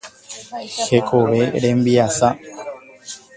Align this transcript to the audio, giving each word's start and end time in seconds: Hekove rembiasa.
Hekove 0.87 1.41
rembiasa. 1.63 2.29